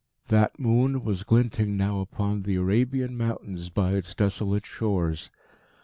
That 0.29 0.57
moon 0.57 1.03
was 1.03 1.21
glinting 1.23 1.77
now 1.77 1.99
upon 1.99 2.41
the 2.41 2.55
Arabian 2.55 3.15
Mountains 3.15 3.69
by 3.69 3.91
its 3.91 4.15
desolate 4.15 4.65
shores. 4.65 5.29